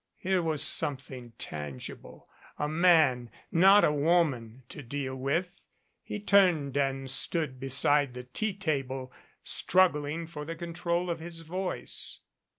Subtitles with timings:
[0.17, 5.67] Here was something tangible a man, not a woman, to deal with.
[6.01, 12.21] He turned and stood beside the tea table, struggling for the control of his voice.